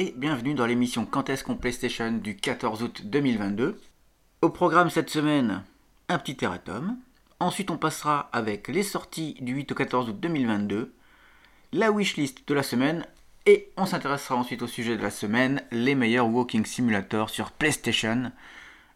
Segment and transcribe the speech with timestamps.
[0.00, 3.78] et bienvenue dans l'émission Quand est-ce qu'on PlayStation du 14 août 2022.
[4.40, 5.62] Au programme cette semaine,
[6.08, 6.96] un petit erratum.
[7.38, 10.94] Ensuite, on passera avec les sorties du 8 au 14 août 2022,
[11.74, 13.06] la wishlist de la semaine
[13.44, 18.32] et on s'intéressera ensuite au sujet de la semaine, les meilleurs walking simulators sur PlayStation.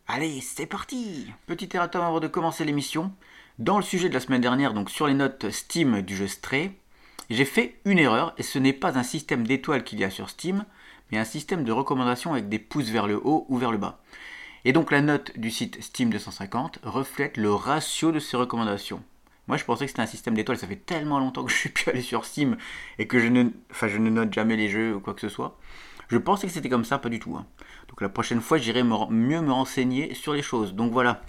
[0.09, 3.13] Allez, c'est parti Petit erratum avant de commencer l'émission.
[3.59, 6.73] Dans le sujet de la semaine dernière, donc sur les notes Steam du jeu Stray,
[7.29, 10.31] j'ai fait une erreur et ce n'est pas un système d'étoiles qu'il y a sur
[10.31, 10.65] Steam,
[11.11, 14.01] mais un système de recommandation avec des pouces vers le haut ou vers le bas.
[14.65, 19.03] Et donc la note du site Steam 250 reflète le ratio de ces recommandations.
[19.47, 21.69] Moi je pensais que c'était un système d'étoiles, ça fait tellement longtemps que je suis
[21.69, 22.57] plus allé sur Steam
[22.99, 25.29] et que je ne, enfin, je ne note jamais les jeux ou quoi que ce
[25.29, 25.59] soit.
[26.09, 27.37] Je pensais que c'était comme ça, pas du tout.
[27.37, 27.47] Hein.
[27.89, 30.75] Donc la prochaine fois j'irai mieux me renseigner sur les choses.
[30.75, 31.23] Donc voilà,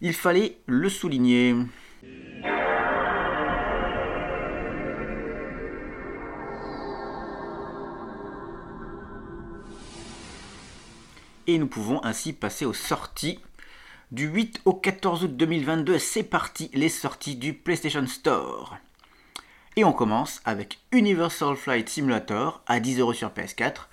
[0.00, 1.56] il fallait le souligner.
[11.50, 13.40] Et nous pouvons ainsi passer aux sorties.
[14.12, 18.76] Du 8 au 14 août 2022, c'est parti, les sorties du PlayStation Store.
[19.74, 23.88] Et on commence avec Universal Flight Simulator à 10€ sur PS4.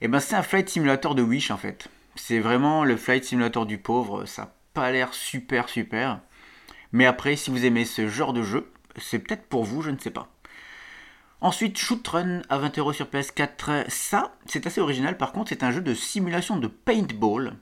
[0.00, 1.88] Et ben c'est un flight simulator de Wish en fait.
[2.14, 6.20] C'est vraiment le flight simulator du pauvre, ça n'a pas l'air super super.
[6.92, 9.98] Mais après, si vous aimez ce genre de jeu, c'est peut-être pour vous, je ne
[9.98, 10.28] sais pas.
[11.42, 13.90] Ensuite, Shoot Run à 20€ sur PS4.
[13.90, 15.18] Ça, c'est assez original.
[15.18, 17.56] Par contre, c'est un jeu de simulation de paintball.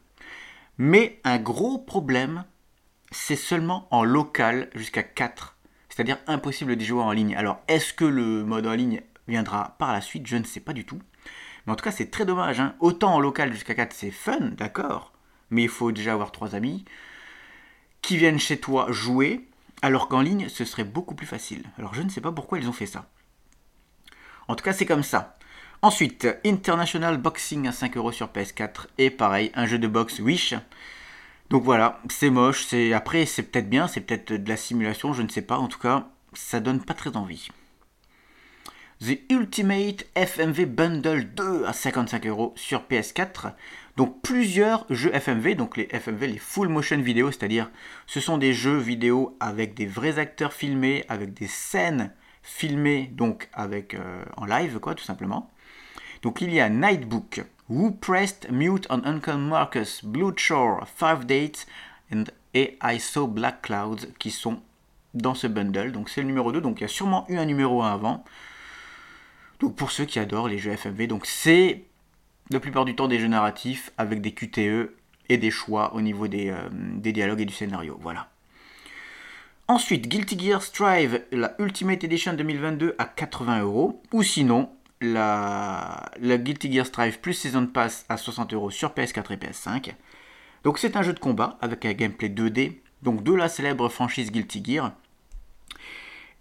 [0.77, 2.45] Mais un gros problème,
[3.11, 5.56] c'est seulement en local jusqu'à 4.
[5.89, 7.34] C'est-à-dire impossible d'y jouer en ligne.
[7.34, 10.27] Alors, est-ce que le mode en ligne viendra par la suite?
[10.27, 11.01] Je ne sais pas du tout.
[11.64, 12.61] Mais en tout cas, c'est très dommage.
[12.61, 12.75] Hein.
[12.81, 15.14] Autant en local jusqu'à 4, c'est fun, d'accord.
[15.48, 16.84] Mais il faut déjà avoir trois amis
[18.03, 19.48] qui viennent chez toi jouer.
[19.81, 21.64] Alors qu'en ligne, ce serait beaucoup plus facile.
[21.78, 23.08] Alors, je ne sais pas pourquoi ils ont fait ça.
[24.51, 25.36] En tout cas, c'est comme ça.
[25.80, 28.89] Ensuite, International Boxing à 5€ sur PS4.
[28.98, 30.55] Et pareil, un jeu de boxe Wish.
[31.51, 32.64] Donc voilà, c'est moche.
[32.64, 35.57] C'est Après, c'est peut-être bien, c'est peut-être de la simulation, je ne sais pas.
[35.57, 37.48] En tout cas, ça donne pas très envie.
[39.01, 43.53] The Ultimate FMV Bundle 2 à 55€ sur PS4.
[43.97, 47.70] Donc plusieurs jeux FMV, donc les FMV, les full motion vidéo, c'est-à-dire
[48.07, 53.48] ce sont des jeux vidéo avec des vrais acteurs filmés, avec des scènes filmé donc
[53.52, 55.51] avec euh, en live quoi tout simplement.
[56.23, 61.67] Donc il y a Nightbook, Who Pressed Mute on Uncle Marcus, Blue Shore, Five Dates
[62.12, 62.24] and,
[62.55, 64.61] et I Saw Black Clouds qui sont
[65.14, 65.92] dans ce bundle.
[65.92, 68.24] Donc c'est le numéro 2, donc il y a sûrement eu un numéro 1 avant.
[69.61, 71.84] Donc pour ceux qui adorent les jeux FMV, donc c'est
[72.50, 74.95] la plupart du temps des jeux narratifs avec des QTE
[75.29, 77.96] et des choix au niveau des, euh, des dialogues et du scénario.
[78.00, 78.29] Voilà.
[79.70, 84.03] Ensuite, Guilty Gear Strive, la Ultimate Edition 2022 à 80 euros.
[84.11, 84.69] Ou sinon,
[85.01, 89.95] la, Guilty Gear Strive plus Season Pass à 60 euros sur PS4 et PS5.
[90.64, 94.33] Donc c'est un jeu de combat avec un gameplay 2D, donc de la célèbre franchise
[94.33, 94.91] Guilty Gear.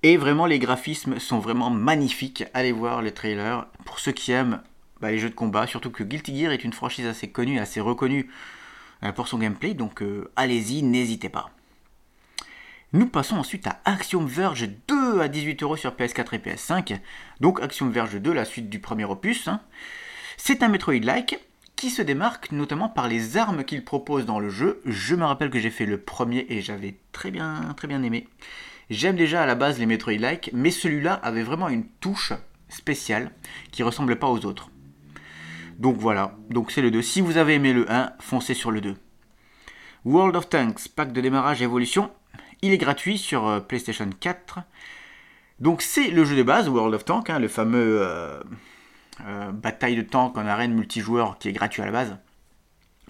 [0.01, 2.45] Et vraiment les graphismes sont vraiment magnifiques.
[2.56, 3.68] Allez voir les trailers.
[3.85, 4.59] Pour ceux qui aiment
[5.01, 7.79] bah, les jeux de combat, surtout que Guilty Gear est une franchise assez connue, assez
[7.79, 8.31] reconnue
[9.03, 9.75] euh, pour son gameplay.
[9.75, 11.51] Donc euh, allez-y, n'hésitez pas.
[12.91, 17.00] Nous passons ensuite à Axiom Verge 2 à 18€ sur PS4 et PS5.
[17.39, 19.47] Donc Axiom Verge 2, la suite du premier opus.
[19.47, 19.61] Hein.
[20.38, 21.39] C'est un Metroid-like
[21.75, 24.81] qui se démarque notamment par les armes qu'il propose dans le jeu.
[24.85, 28.27] Je me rappelle que j'ai fait le premier et j'avais très bien, très bien aimé.
[28.89, 32.33] J'aime déjà à la base les Metroid-like, mais celui-là avait vraiment une touche
[32.69, 33.29] spéciale
[33.69, 34.71] qui ressemble pas aux autres.
[35.77, 37.03] Donc voilà, donc c'est le 2.
[37.03, 38.95] Si vous avez aimé le 1, foncez sur le 2.
[40.06, 42.09] World of Tanks, pack de démarrage évolution,
[42.61, 44.59] il est gratuit sur euh, PlayStation 4.
[45.59, 48.39] Donc c'est le jeu de base, World of Tanks, hein, le fameux euh,
[49.25, 52.17] euh, bataille de tank en arène multijoueur qui est gratuit à la base.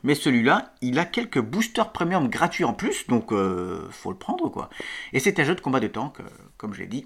[0.03, 4.69] Mais celui-là, il a quelques boosters premium gratuits en plus, donc faut le prendre quoi.
[5.11, 6.19] Et c'est un jeu de combat de tank,
[6.55, 7.05] comme je l'ai dit,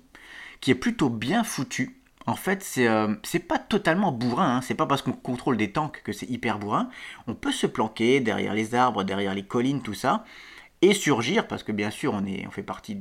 [0.62, 2.00] qui est plutôt bien foutu.
[2.28, 4.62] En fait, c'est pas totalement bourrin, hein.
[4.62, 6.88] c'est pas parce qu'on contrôle des tanks que c'est hyper bourrin.
[7.26, 10.24] On peut se planquer derrière les arbres, derrière les collines, tout ça
[10.84, 12.98] et surgir, parce que bien sûr on, est, on fait partie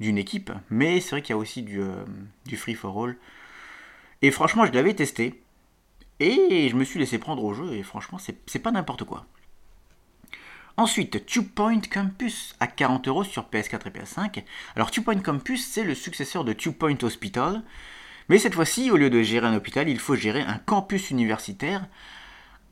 [0.00, 2.04] d'une équipe, mais c'est vrai qu'il y a aussi du, euh,
[2.46, 3.16] du free for all.
[4.20, 5.42] Et franchement, je l'avais testé,
[6.20, 9.26] et je me suis laissé prendre au jeu, et franchement, c'est pas n'importe quoi.
[10.76, 14.44] Ensuite, Two Point Campus à 40 euros sur PS4 et PS5.
[14.74, 17.62] Alors, Two Point Campus, c'est le successeur de Two Point Hospital.
[18.28, 21.86] Mais cette fois-ci, au lieu de gérer un hôpital, il faut gérer un campus universitaire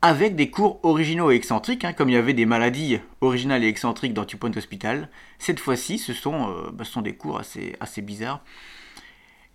[0.02, 3.68] avec des cours originaux et excentriques, hein, comme il y avait des maladies originales et
[3.68, 5.10] excentriques dans Two Point Hospital.
[5.38, 8.42] Cette fois-ci, ce, sont, euh, bah, des cours assez, bizarres.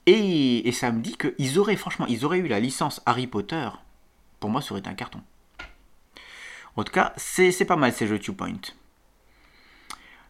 [0.05, 3.69] Et, ça me dit qu'ils auraient, franchement, ils auraient eu la licence Harry Potter,
[4.39, 5.21] pour moi, ça aurait été un carton.
[6.75, 8.61] En tout cas, c'est pas mal ces jeux Two Point.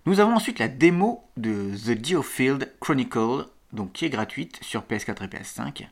[0.05, 5.25] Nous avons ensuite la démo de The Geofield Chronicle, donc qui est gratuite sur PS4
[5.25, 5.87] et PS5.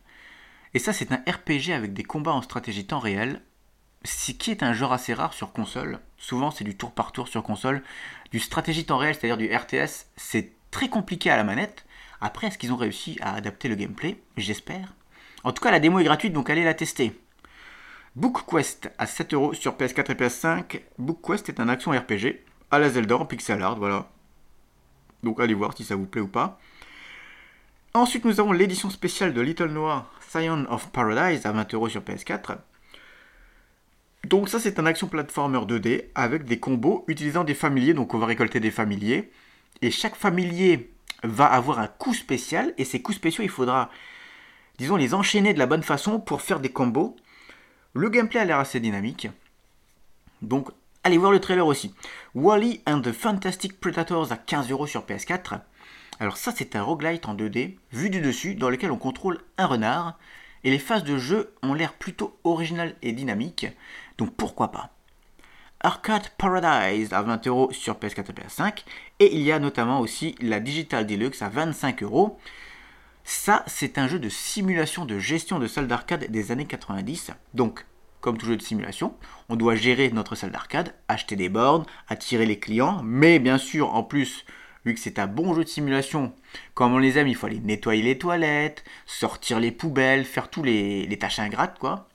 [0.76, 3.42] Et ça, c'est un RPG avec des combats en stratégie temps réel,
[4.04, 6.00] ce qui est un genre assez rare sur console.
[6.18, 7.84] Souvent, c'est du tour par tour sur console.
[8.32, 11.86] Du stratégie temps réel, c'est-à-dire du RTS, c'est très compliqué à la manette.
[12.22, 14.22] Après, est-ce qu'ils ont réussi à adapter le gameplay?
[14.38, 14.94] J'espère.
[15.44, 17.20] En tout cas, la démo est gratuite, donc allez la tester.
[18.16, 20.82] Book Quest à 7€ sur PS4 et PS5.
[20.98, 24.10] Book Quest est un action RPG à la Zelda en pixel art, voilà.
[25.24, 26.60] Donc allez voir si ça vous plaît ou pas.
[27.94, 32.58] Ensuite, nous avons l'édition spéciale de Little Noir Scion of Paradise à 20€ sur PS4.
[34.26, 38.20] Donc ça c'est un action platformer 2D avec des combos utilisant des familiers, donc on
[38.20, 39.32] va récolter des familiers.
[39.82, 40.92] Et chaque familier
[41.24, 43.90] va avoir un coup spécial, et ces coups spéciaux il faudra,
[44.78, 47.16] disons, les enchaîner de la bonne façon pour faire des combos.
[47.94, 49.28] Le gameplay a l'air assez dynamique.
[50.42, 50.70] Donc
[51.04, 51.94] allez voir le trailer aussi.
[52.34, 55.60] Wally and the Fantastic Predators à 15€ sur PS4.
[56.20, 59.66] Alors ça c'est un roguelite en 2D, vu du dessus, dans lequel on contrôle un
[59.66, 60.18] renard,
[60.64, 63.68] et les phases de jeu ont l'air plutôt originales et dynamiques,
[64.24, 64.90] donc pourquoi pas?
[65.82, 68.84] Arcade Paradise à 20€ sur PS4 et PS5,
[69.20, 72.38] et il y a notamment aussi la Digital Deluxe à 25€.
[73.26, 77.32] Ça, c'est un jeu de simulation de gestion de salle d'arcade des années 90.
[77.54, 77.86] Donc,
[78.22, 79.14] comme tout jeu de simulation,
[79.50, 83.94] on doit gérer notre salle d'arcade, acheter des bornes, attirer les clients, mais bien sûr,
[83.94, 84.46] en plus,
[84.86, 86.34] vu que c'est un bon jeu de simulation,
[86.76, 90.64] comme on les aime, il faut aller nettoyer les toilettes, sortir les poubelles, faire tous
[90.64, 92.08] les, tâches ingrates, quoi,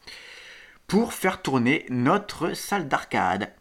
[0.89, 3.53] pour faire tourner notre salle d'arcade.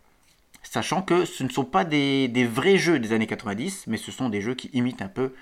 [0.63, 4.29] Sachant que ce ne sont pas des, vrais jeux des années 90, mais ce sont
[4.29, 5.35] des jeux qui imitent un peu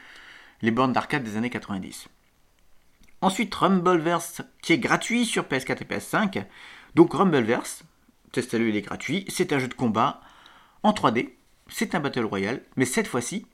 [0.62, 2.08] les bornes d'arcade des années 90.
[3.22, 6.46] Ensuite, Rumbleverse, qui est gratuit sur PS4 et PS5.
[6.96, 7.84] Donc Rumbleverse,
[8.32, 9.26] testez-le, il est gratuit.
[9.30, 10.22] C'est un jeu de combat
[10.84, 11.34] en 3D.
[11.68, 13.46] C'est un Battle Royale, mais cette fois-ci,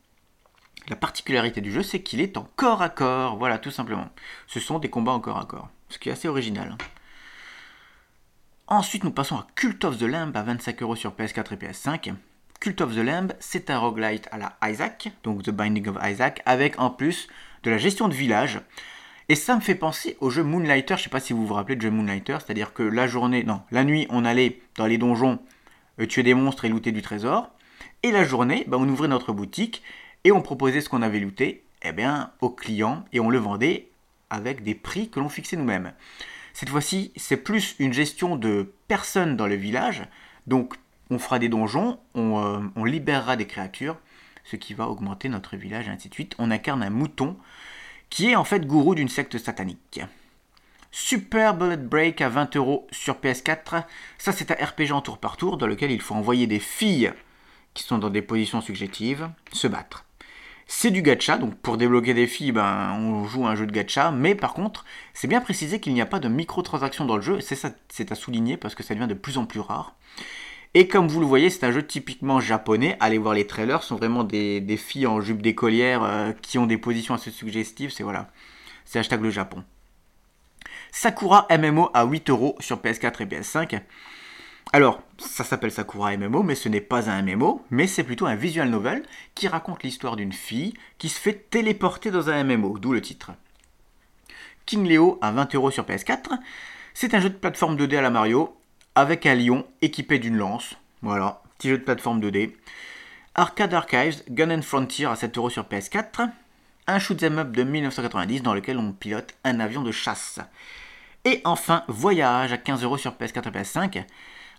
[0.88, 3.38] la particularité du jeu, c'est qu'il est en corps à corps.
[3.38, 4.10] Voilà, tout simplement.
[4.48, 5.70] Ce sont des combats en corps à corps.
[5.90, 6.78] Ce qui est assez original.
[8.74, 12.14] Ensuite, nous passons à Cult of the Lamb à 25€ sur PS4 et PS5.
[12.62, 16.42] Cult of the Lamb, c'est un roguelite à la Isaac, donc The Binding of Isaac,
[16.46, 17.28] avec en plus
[17.64, 18.62] de la gestion de village.
[19.28, 21.76] Et ça me fait penser au jeu Moonlighter, je sais pas si vous vous rappelez
[21.76, 25.40] de jeu Moonlighter, c'est-à-dire que la journée, non, la nuit, on allait dans les donjons
[26.00, 27.50] euh, tuer des monstres et looter du trésor.
[28.04, 29.84] Et la journée, bah, on ouvrait notre boutique
[30.24, 33.90] et on proposait ce qu'on avait looté eh bien, aux clients et on le vendait
[34.30, 35.92] avec des prix que l'on fixait nous-mêmes.
[36.54, 40.04] Cette fois-ci, c'est plus une gestion de personnes dans le village.
[40.48, 40.76] Donc,
[41.10, 43.98] on fera des donjons, on, euh, on, libérera des créatures,
[44.44, 46.36] ce qui va augmenter notre village, et ainsi de suite.
[46.40, 47.38] On incarne un mouton
[48.10, 50.02] qui est en fait gourou d'une secte satanique.
[50.92, 53.86] Super Bullet Break à 20€ sur PS4.
[54.18, 57.14] Ça, c'est un RPG en tour par tour dans lequel il faut envoyer des filles
[57.74, 60.06] qui sont dans des positions subjectives, se battre.
[60.74, 64.10] C'est du gacha, donc pour débloquer des filles, ben, on joue un jeu de gacha,
[64.10, 67.42] mais par contre, c'est bien précisé qu'il n'y a pas de microtransactions dans le jeu,
[67.42, 69.96] c'est ça, c'est à souligner parce que ça devient de plus en plus rare.
[70.74, 72.96] Et comme vous le voyez, c'est un jeu typiquement japonais.
[73.02, 76.68] Allez voir les trailers, ce sont vraiment des, filles en jupe d'écolière euh, qui ont
[76.68, 77.92] des positions assez suggestives.
[77.92, 78.32] C'est voilà,
[78.86, 79.66] c'est hashtag le Japon.
[80.94, 83.82] Sakura MMO à 8€ sur PS4 et PS5.
[84.74, 88.36] Alors, ça s'appelle Sakura MMO, mais ce n'est pas un MMO, mais c'est plutôt un
[88.36, 89.04] visual novel
[89.36, 93.32] qui raconte l'histoire d'une fille qui se fait téléporter dans un MMO, d'où le titre.
[94.66, 96.40] King Leo à 20€ sur PS4,
[96.94, 98.56] c'est un jeu de plateforme 2D à la Mario,
[98.96, 100.78] avec un lion équipé d'une lance.
[101.02, 102.54] Voilà, petit jeu de plateforme 2D.
[103.36, 106.30] Arcade Archives, Gun and Frontier à 7€ sur PS4,
[106.88, 110.40] un shoot'em up de 1990 dans lequel on pilote un avion de chasse.
[111.26, 114.06] Et enfin, Voyage à 15€ sur PS4 et PS5.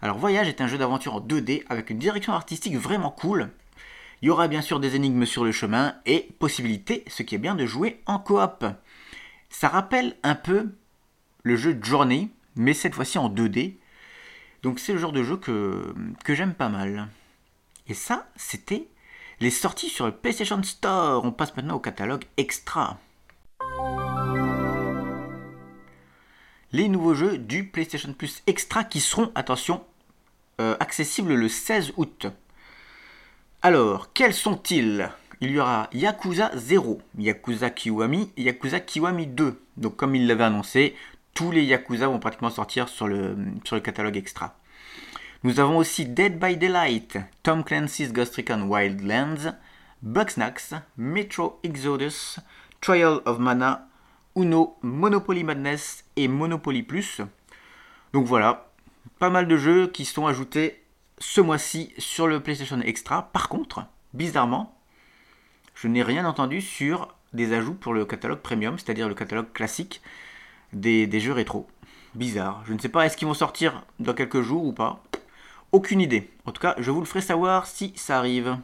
[0.03, 3.51] Alors Voyage est un jeu d'aventure en 2D avec une direction artistique vraiment cool.
[4.21, 7.39] Il y aura bien sûr des énigmes sur le chemin et possibilité, ce qui est
[7.39, 8.67] bien de jouer en coop.
[9.49, 10.71] Ça rappelle un peu
[11.45, 13.77] le jeu Journey, mais cette fois-ci en 2D.
[14.65, 15.95] Donc c'est le genre de jeu que,
[16.25, 17.09] que j'aime pas mal.
[17.87, 18.89] Et ça, c'était
[19.39, 21.25] les sorties sur le PlayStation Store.
[21.25, 22.99] On passe maintenant au catalogue extra.
[26.73, 29.85] Les nouveaux jeux du PlayStation Plus Extra qui seront, attention,
[30.61, 32.27] euh, accessible le 16 août.
[33.63, 35.09] Alors, quels sont-ils?
[35.41, 39.61] Il y aura Yakuza 0, Yakuza Kiwami Yakuza Kiwami 2.
[39.77, 40.95] Donc comme il l'avait annoncé,
[41.35, 44.57] tous les Yakuza vont pratiquement sortir sur le, sur le catalogue extra.
[45.43, 49.57] Nous avons aussi Dead by Daylight, Tom Clancy's Ghost Recon Wildlands,
[50.03, 52.39] Bugsnax, Metro Exodus,
[52.81, 53.89] Trial of Mana,
[54.37, 57.21] Uno, Monopoly Madness et Monopoly Plus.
[58.13, 58.72] Donc voilà,
[59.19, 60.83] Pas mal de jeux qui sont ajoutés
[61.19, 63.31] ce mois-ci sur le PlayStation Extra.
[63.33, 64.77] Par contre, bizarrement,
[65.75, 70.03] je n'ai rien entendu sur des ajouts pour le catalogue premium, c'est-à-dire le catalogue classique
[70.73, 71.67] des, jeux rétro.
[72.15, 72.63] Bizarre.
[72.67, 75.03] Je ne sais pas, est-ce qu'ils vont sortir dans quelques jours ou pas?
[75.71, 76.31] Aucune idée.
[76.45, 78.59] En tout cas, je vous le ferai savoir si ça arrive.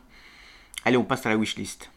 [0.85, 1.91] Allez, on passe à la wishlist.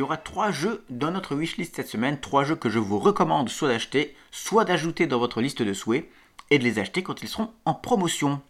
[0.00, 3.50] Y aura trois jeux dans notre wishlist cette semaine, trois jeux que je vous recommande
[3.50, 6.08] soit d'acheter, soit d'ajouter dans votre liste de souhaits
[6.48, 8.40] et de les acheter quand ils seront en promotion.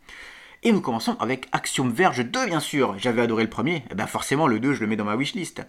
[0.62, 2.96] Et nous commençons avec Axiom Verge 2 bien sûr.
[2.98, 5.16] J'avais adoré le premier, et eh bien forcément le 2 je le mets dans ma
[5.16, 5.62] wishlist.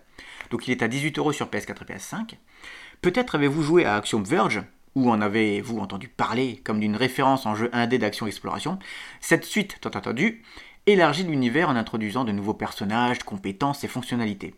[0.51, 2.35] Donc il est à 18€ sur PS4 et PS5.
[3.01, 4.61] Peut-être avez-vous joué à Axiom Verge,
[4.93, 8.77] ou en avez-vous entendu parler comme d'une référence en jeu indé d'action exploration?
[9.19, 10.43] Cette suite, tant entendu,
[10.85, 14.53] élargit l'univers en introduisant de nouveaux personnages, compétences et fonctionnalités.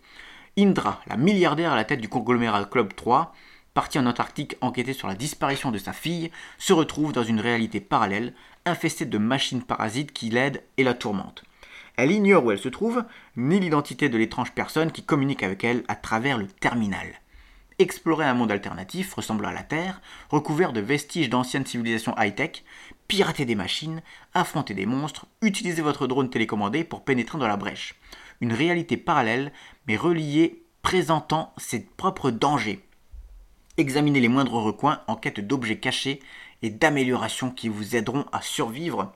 [0.55, 3.33] Indra, la milliardaire à la tête du conglomérat Club 3,
[3.74, 6.29] partie en Antarctique enquêter sur la disparition de sa fille,
[6.60, 11.43] se retrouve dans une réalité parallèle, infestée de machines parasites qui l'aident et la tourmentent.
[11.95, 13.03] Elle ignore où elle se trouve,
[13.36, 17.07] ni l'identité de l'étrange personne qui communique avec elle à travers le terminal.
[17.79, 22.63] Explorer un monde alternatif ressemblant à la Terre, recouvert de vestiges d'anciennes civilisations high-tech,
[23.07, 24.03] pirater des machines,
[24.36, 27.95] affronter des monstres, utiliser votre drone télécommandé pour pénétrer dans la brèche
[28.42, 29.52] une réalité parallèle,
[29.88, 32.84] mais reliée, présentant ses propres dangers.
[33.78, 36.20] Examinez les moindres recoins en quête d'objets cachés
[36.62, 39.13] et d'améliorations qui vous aideront à survivre.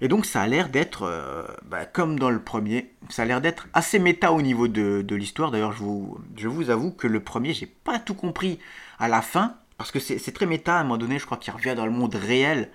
[0.00, 3.40] Et donc ça a l'air d'être, euh, bah, comme dans le premier, ça a l'air
[3.40, 5.50] d'être assez méta au niveau de, l'histoire.
[5.50, 8.58] D'ailleurs, je vous, je vous avoue que le premier, j'ai pas tout compris
[8.98, 11.52] à la fin, parce que c'est très méta à un moment donné, je crois qu'il
[11.52, 12.70] revient dans le monde réel,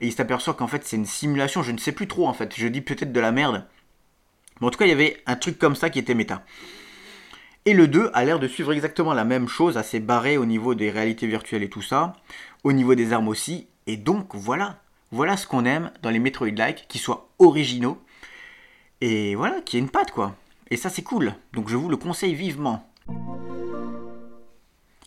[0.00, 2.54] et il s'aperçoit qu'en fait c'est une simulation, je ne sais plus trop en fait,
[2.56, 3.66] je dis peut-être de la merde,
[4.60, 6.44] mais en tout cas, il y avait un truc comme ça qui était méta.
[7.64, 10.74] Et le 2 a l'air de suivre exactement la même chose, assez barré au niveau
[10.74, 12.14] des réalités virtuelles et tout ça,
[12.62, 13.66] au niveau des armes aussi.
[13.88, 18.00] Et donc voilà, voilà ce qu'on aime dans les Metroid-like, qui soient originaux.
[19.00, 20.36] Et voilà, qui ait une patte quoi.
[20.70, 22.88] Et ça c'est cool, donc je vous le conseille vivement.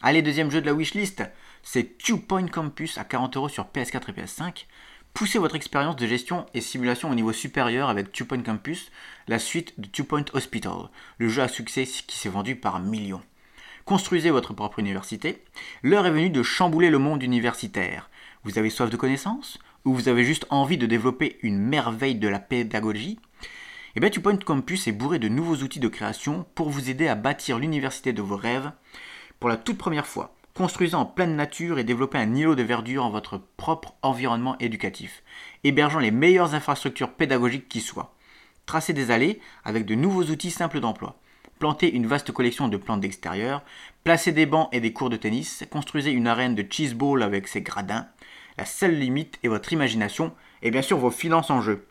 [0.01, 1.23] Allez, deuxième jeu de la wishlist,
[1.63, 4.65] c'est Two Point Campus à 40€ sur PS4 et PS5.
[5.13, 8.89] Poussez votre expérience de gestion et simulation au niveau supérieur avec Two Point Campus,
[9.27, 13.21] la suite de Two Point Hospital, le jeu à succès qui s'est vendu par millions.
[13.83, 15.43] Construisez votre propre université.
[15.83, 18.09] L'heure est venue de chambouler le monde universitaire.
[18.43, 22.27] Vous avez soif de connaissances Ou vous avez juste envie de développer une merveille de
[22.27, 23.19] la pédagogie?
[23.95, 27.07] Eh bien, Two Point Campus est bourré de nouveaux outils de création pour vous aider
[27.07, 28.71] à bâtir l'université de vos rêves
[29.39, 30.35] pour la toute première fois.
[30.59, 35.23] Construisez en pleine nature et développez un îlot de verdure en votre propre environnement éducatif,
[35.63, 38.13] hébergeant les meilleures infrastructures pédagogiques qui soient.
[38.65, 41.17] Tracez des allées avec de nouveaux outils simples d'emploi.
[41.59, 43.63] Plantez une vaste collection de plantes d'extérieur,
[44.03, 47.47] placez des bancs et des cours de tennis, construisez une arène de cheese ball avec
[47.47, 48.09] ses gradins.
[48.57, 51.87] La seule limite est votre imagination et bien sûr vos finances en jeu.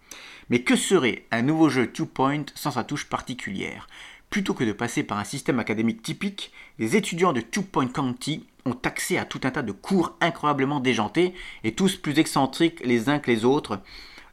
[0.51, 3.87] Mais que serait un nouveau jeu Two Point sans sa touche particulière?
[4.31, 8.45] Plutôt que de passer par un système académique typique, les étudiants de Two Point County
[8.67, 11.33] ont accès à tout un tas de cours incroyablement déjantés
[11.65, 13.81] et tous plus excentriques les uns que les autres.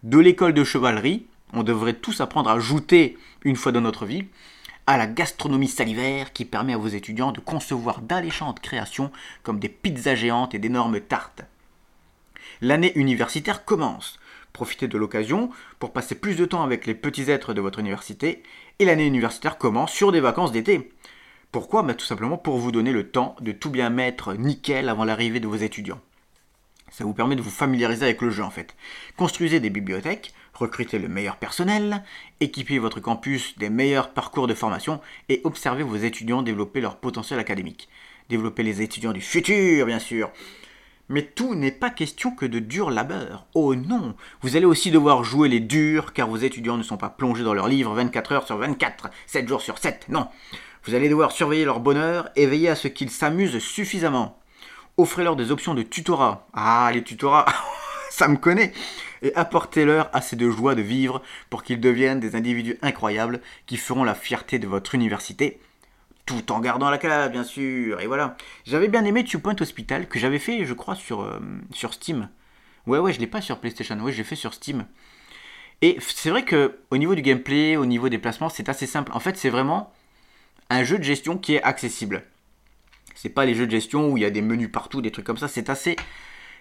[0.04, 4.26] De l'école de chevalerie, on devrait tous apprendre à jouter une fois dans notre vie,
[4.88, 9.12] à la gastronomie salivaire qui permet à vos étudiants de concevoir d'alléchantes créations
[9.44, 11.44] comme des pizzas géantes et d'énormes tartes.
[12.62, 14.20] L'année universitaire commence.
[14.54, 15.50] Profitez de l'occasion
[15.80, 18.42] pour passer plus de temps avec les petits êtres de votre université
[18.80, 20.92] et l'année universitaire commence sur des vacances d'été.
[21.52, 25.06] Pourquoi bah, Tout simplement pour vous donner le temps de tout bien mettre nickel avant
[25.06, 26.02] l'arrivée de vos étudiants.
[26.92, 28.76] Ça vous permet de vous familiariser avec le jeu en fait.
[29.18, 32.04] Construisez des bibliothèques, recrutez le meilleur personnel,
[32.40, 37.40] équipez votre campus des meilleurs parcours de formation et observez vos étudiants développer leur potentiel
[37.40, 37.90] académique.
[38.30, 40.32] Développez les étudiants du futur, bien sûr.
[41.08, 43.46] Mais tout n'est pas question que de dur labeur.
[43.54, 47.10] Oh non Vous allez aussi devoir jouer les durs car vos étudiants ne sont pas
[47.10, 50.08] plongés dans leurs livres 24 heures sur 24, 7 jours sur 7.
[50.10, 50.28] Non
[50.84, 54.40] Vous allez devoir surveiller leur bonheur et veiller à ce qu'ils s'amusent suffisamment.
[54.98, 56.48] Offrez-leur des options de tutorat.
[56.54, 57.46] Ah, les tutorats
[58.10, 58.74] Ça me connaît
[59.22, 61.22] Et apportez-leur assez de joie de vivre
[61.52, 65.60] pour qu'ils deviennent des individus incroyables qui feront la fierté de votre université
[66.26, 68.00] tout en gardant la classe, bien sûr.
[68.02, 68.36] Et voilà.
[68.66, 71.40] J'avais bien aimé Two Point Hospital, que j'avais fait, je crois, sur, euh,
[71.92, 72.30] Steam.
[72.88, 74.86] Ouais, ouais, je l'ai pas sur PlayStation, ouais, je l'ai fait sur Steam.
[75.82, 79.12] Et c'est vrai que au niveau du gameplay, au niveau des placements, c'est assez simple.
[79.14, 79.92] En fait, c'est vraiment
[80.70, 82.24] un jeu de gestion qui est accessible.
[83.14, 85.26] C'est pas les jeux de gestion où il y a des menus partout, des trucs
[85.26, 85.48] comme ça.
[85.48, 85.96] C'est assez.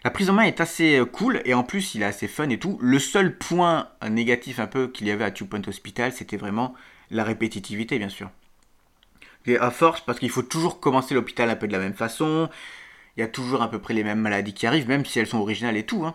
[0.04, 2.48] La prise en main est assez euh, cool et en plus il est assez fun
[2.50, 2.78] et tout.
[2.82, 6.74] Le seul point négatif un peu qu'il y avait à Two Point Hospital, c'était vraiment
[7.10, 8.30] la répétitivité, bien sûr.
[9.46, 12.48] Et à force, parce qu'il faut toujours commencer l'hôpital un peu de la même façon.
[13.16, 15.26] Il y a toujours à peu près les mêmes maladies qui arrivent, même si elles
[15.26, 16.04] sont originales et tout.
[16.04, 16.14] Hein.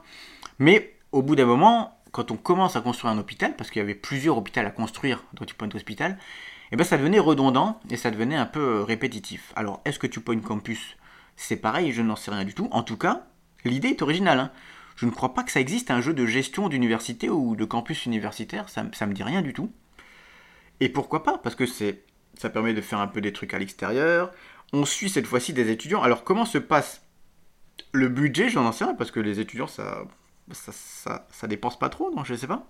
[0.57, 3.83] Mais au bout d'un moment, quand on commence à construire un hôpital, parce qu'il y
[3.83, 6.17] avait plusieurs hôpitaux à construire dans Two Point Hospital,
[6.71, 9.53] et eh ben ça devenait redondant et ça devenait un peu euh, répétitif.
[9.55, 10.98] Alors, est-ce que Two Point Campus,
[11.36, 12.67] c'est pareil Je n'en sais rien du tout.
[12.71, 13.24] En tout cas,
[13.65, 14.39] l'idée est originale.
[14.39, 14.51] Hein.
[14.95, 18.05] Je ne crois pas que ça existe un jeu de gestion d'université ou de campus
[18.05, 19.71] universitaire, ça, ça me dit rien du tout.
[20.79, 21.39] Et pourquoi pas?
[21.39, 22.03] Parce que c'est,
[22.39, 24.31] ça permet de faire un peu des trucs à l'extérieur.
[24.72, 26.01] On suit cette fois-ci des étudiants.
[26.01, 27.01] Alors comment se passe
[27.91, 30.05] le budget J'en sais rien parce que les étudiants, ça,
[30.53, 32.65] ça, dépense pas trop, non Je sais pas.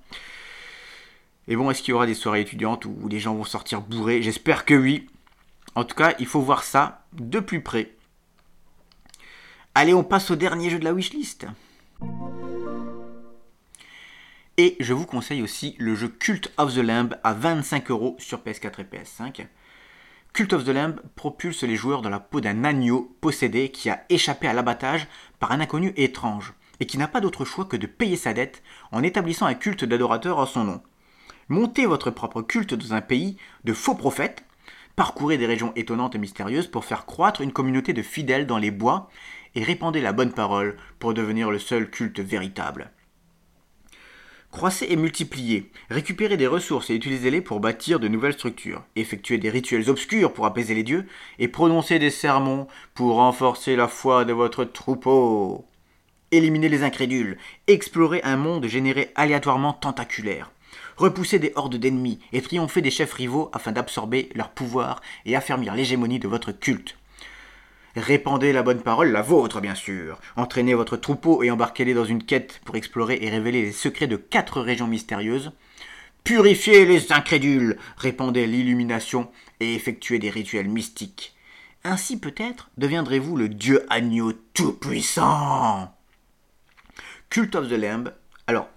[1.47, 4.23] Et bon, est-ce qu'il y aura des soirées étudiantes où les gens vont sortir bourrés?
[4.23, 5.07] J'espère que oui.
[5.75, 7.95] En tout cas, il faut voir ça de plus près.
[9.75, 11.45] Allez, on passe au dernier jeu de la wishlist.
[14.57, 18.39] Et je vous conseille aussi le jeu Cult of the Lamb à 25 euros sur
[18.39, 19.47] PS4 et PS5.
[20.33, 24.05] Cult of the Lamb propulse les joueurs dans la peau d'un agneau possédé qui a
[24.09, 25.07] échappé à l'abattage
[25.39, 28.63] par un inconnu étrange et qui n'a pas d'autre choix que de payer sa dette
[28.91, 30.81] en établissant un culte d'adorateurs à son nom.
[31.49, 34.45] Montez votre propre culte dans un pays de faux prophètes,
[34.95, 38.71] parcourez des régions étonnantes et mystérieuses pour faire croître une communauté de fidèles dans les
[38.71, 39.09] bois
[39.55, 42.91] et répandez la bonne parole pour devenir le seul culte véritable.
[44.51, 49.49] Croissez et multipliez, récupérez des ressources et utilisez-les pour bâtir de nouvelles structures, effectuez des
[49.49, 51.05] rituels obscurs pour apaiser les dieux,
[51.37, 55.65] et prononcez des sermons pour renforcer la foi de votre troupeau.
[56.31, 57.37] Éliminez les incrédules,
[57.67, 60.51] explorez un monde généré aléatoirement tentaculaire
[60.99, 65.73] repousser des hordes d'ennemis et triompher des chefs rivaux afin d'absorber leur pouvoir et affermir
[65.73, 66.98] l'hégémonie de votre culte.
[67.99, 70.19] Répandez la bonne parole, la vôtre bien sûr.
[70.37, 74.15] Entraînez votre troupeau et embarquez-les dans une quête pour explorer et révéler les secrets de
[74.15, 75.51] quatre régions mystérieuses.
[76.23, 81.35] Purifiez les incrédules, répandez l'illumination et effectuez des rituels mystiques.
[81.83, 85.93] Ainsi peut-être deviendrez-vous le dieu agneau tout-puissant.
[87.29, 88.13] Cult of the Lamb.
[88.47, 88.69] Alors,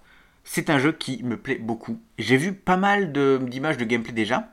[0.43, 2.01] c'est un jeu qui me plaît beaucoup.
[2.19, 4.53] J'ai vu pas mal d'images de, gameplay déjà.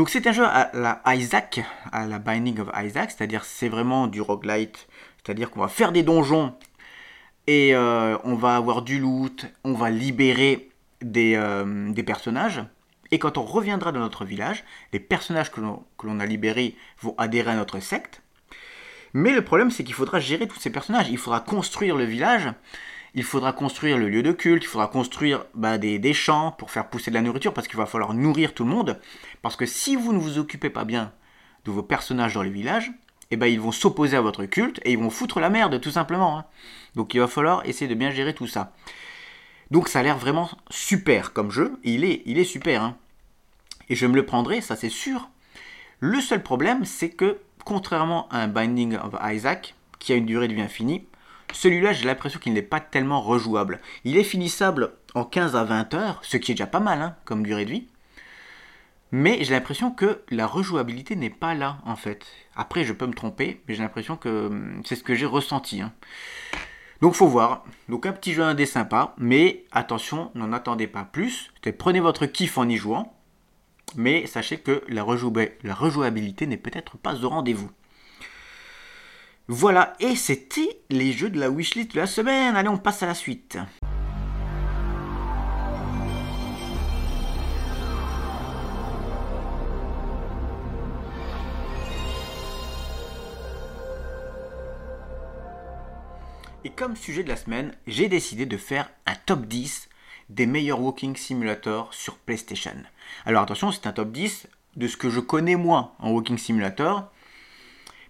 [0.00, 1.60] Donc c'est un jeu à la Isaac,
[1.92, 4.88] à la Binding of Isaac, c'est-à-dire c'est vraiment du roguelite,
[5.22, 6.54] c'est-à-dire qu'on va faire des donjons
[7.46, 10.70] et euh, on va avoir du loot, on va libérer
[11.02, 12.64] des, euh, des, personnages.
[13.10, 17.50] Et quand on reviendra dans notre village, les personnages que l'on a libérés vont adhérer
[17.50, 18.22] à notre secte.
[19.12, 22.48] Mais le problème c'est qu'il faudra gérer tous ces personnages, il faudra construire le village
[23.14, 26.88] il faudra construire le lieu de culte, il faudra construire bah, des, champs pour faire
[26.88, 29.00] pousser de la nourriture, parce qu'il va falloir nourrir tout le monde.
[29.42, 31.12] Parce que si vous ne vous occupez pas bien
[31.64, 32.92] de vos personnages dans les villages,
[33.30, 35.90] eh ben, ils vont s'opposer à votre culte et ils vont foutre la merde, tout
[35.90, 36.38] simplement.
[36.38, 36.44] Hein.
[36.94, 38.72] Donc il va falloir essayer de bien gérer tout ça.
[39.70, 42.82] Donc ça a l'air vraiment super comme jeu, et il est, il est super.
[42.82, 42.96] Hein.
[43.88, 45.28] Et je me le prendrai, ça c'est sûr.
[46.00, 50.48] Le seul problème, c'est que, contrairement à un Binding of Isaac, qui a une durée
[50.48, 51.06] de vie infinie,
[51.52, 53.80] celui-là, j'ai l'impression qu'il n'est pas tellement rejouable.
[54.04, 57.16] Il est finissable en 15 à 20 heures, ce qui est déjà pas mal hein,
[57.24, 57.88] comme durée de vie.
[59.12, 62.26] Mais j'ai l'impression que la rejouabilité n'est pas là, en fait.
[62.54, 65.80] Après, je peux me tromper, mais j'ai l'impression que hum, c'est ce que j'ai ressenti.
[65.80, 65.92] Hein.
[67.00, 67.64] Donc faut voir.
[67.88, 71.50] Donc un petit jeu indé sympa, mais attention, n'en attendez pas plus.
[71.78, 73.14] Prenez votre kiff en y jouant,
[73.96, 77.70] mais sachez que la rejouabilité n'est peut-être pas au rendez-vous.
[79.52, 82.54] Voilà, et c'était les jeux de la wishlist de la semaine.
[82.54, 83.58] Allez, on passe à la suite.
[96.62, 99.88] Et comme sujet de la semaine, j'ai décidé de faire un top 10
[100.28, 102.84] des meilleurs walking simulators sur PlayStation.
[103.26, 107.10] Alors attention, c'est un top 10 de ce que je connais moi en walking simulator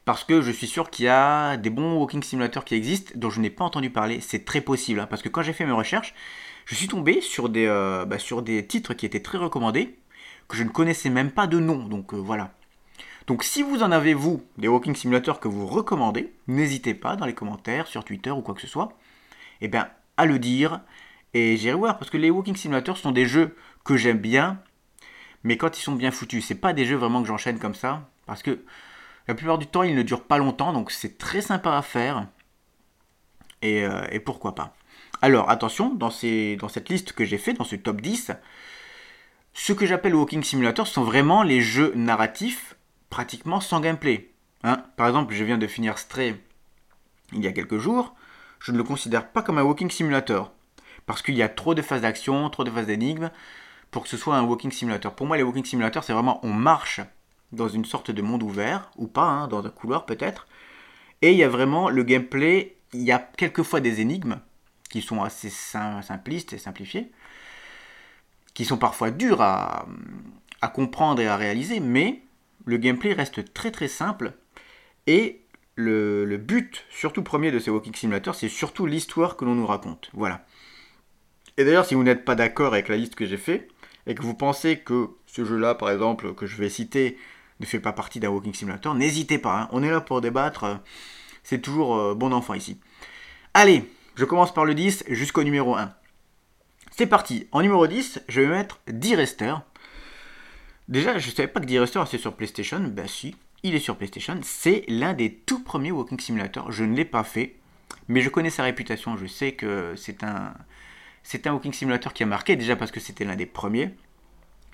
[0.04, 3.30] parce que je suis sûr qu'il y a des bons walking simulators qui existent dont
[3.30, 4.20] je n'ai pas entendu parler.
[4.20, 6.14] C'est très possible, hein, parce que quand j'ai fait mes recherches,
[6.66, 9.98] je suis tombé sur des, euh, bah, sur des titres qui étaient très recommandés,
[10.48, 12.52] que je ne connaissais même pas de nom, donc euh, voilà.
[13.26, 17.26] Donc si vous en avez, vous, des walking simulators que vous recommandez, n'hésitez pas dans
[17.26, 18.96] les commentaires, sur Twitter ou quoi que ce soit,
[19.60, 20.80] eh bien, à le dire,
[21.34, 24.60] et j'irai voir, parce que les walking simulators sont des jeux que j'aime bien,
[25.44, 28.08] mais quand ils sont bien foutus, c'est pas des jeux vraiment que j'enchaîne comme ça,
[28.26, 28.64] parce que
[29.30, 32.26] la plupart du temps, il ne dure pas longtemps, donc c'est très sympa à faire.
[33.62, 34.74] Et, euh, pourquoi pas.
[35.22, 38.32] Alors, attention, dans, cette liste que j'ai fait, dans ce top 10,
[39.54, 42.74] ce que j'appelle Walking Simulator sont vraiment les jeux narratifs
[43.08, 44.32] pratiquement sans gameplay.
[44.64, 44.82] Hein.
[44.96, 46.34] Par exemple, je viens de finir Stray
[47.32, 48.16] il y a quelques jours,
[48.58, 50.50] je ne le considère pas comme un Walking Simulator.
[51.06, 53.30] Parce qu'il y a trop de phases d'action, trop de phases d'énigmes,
[53.92, 55.14] pour que ce soit un Walking Simulator.
[55.14, 57.00] Pour moi, les Walking Simulator, c'est vraiment on marche
[57.52, 60.46] dans une sorte de monde ouvert, ou pas, hein, dans un couloir peut-être.
[61.22, 64.40] Et il y a vraiment le gameplay, il y a quelquefois des énigmes
[64.88, 67.10] qui sont assez simplistes et simplifiées,
[68.54, 69.86] qui sont parfois dures à,
[70.74, 72.22] comprendre et à réaliser, mais
[72.64, 74.32] le gameplay reste très très simple.
[75.06, 75.42] Et
[75.76, 79.66] le, le but, surtout premier de ces Walking Simulator, c'est surtout l'histoire que l'on nous
[79.66, 80.10] raconte.
[80.12, 80.44] Voilà.
[81.56, 83.68] Et d'ailleurs, si vous n'êtes pas d'accord avec la liste que j'ai fait,
[84.06, 87.18] et que vous pensez que ce jeu-là, par exemple, que je vais citer,
[87.60, 89.68] ne fait pas partie d'un Walking Simulator, n'hésitez pas, hein.
[89.72, 90.80] on est là pour débattre,
[91.42, 92.80] c'est toujours euh, bon enfant ici.
[93.54, 93.84] Allez,
[94.16, 95.92] je commence par le 10 jusqu'au numéro 1.
[96.90, 99.54] C'est parti, en numéro 10, je vais mettre D-Rester.
[100.88, 103.96] Déjà, je ne savais pas que D-Rester c'est sur PlayStation, ben si, il est sur
[103.96, 107.56] PlayStation, c'est l'un des tout premiers Walking Simulator, je ne l'ai pas fait,
[108.08, 110.54] mais je connais sa réputation, je sais que c'est un,
[111.22, 113.94] c'est un Walking Simulator qui a marqué, déjà parce que c'était l'un des premiers,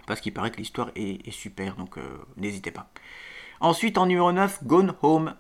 [0.07, 2.03] parce qu'il paraît que l'histoire est, super, donc euh,
[2.37, 2.91] n'hésitez pas.
[3.61, 5.35] Ensuite, en numéro 9, Gone Home.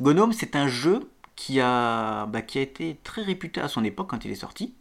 [0.00, 3.84] Gone Home, c'est un jeu qui a, bah, qui a été très réputé à son
[3.84, 4.74] époque quand il est sorti,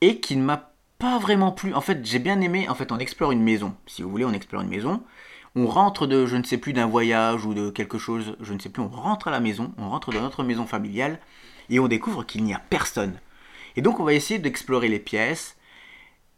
[0.00, 1.74] et qui ne m'a pas vraiment plu.
[1.74, 3.74] En fait, j'ai bien aimé, en fait, on explore une maison.
[3.86, 5.02] Si vous voulez, on explore une maison.
[5.56, 8.58] On rentre de, je ne sais plus, d'un voyage ou de quelque chose, je ne
[8.58, 11.18] sais plus, on rentre à la maison, on rentre dans notre maison familiale,
[11.70, 13.18] et on découvre qu'il n'y a personne.
[13.76, 15.56] Et donc on va essayer d'explorer les pièces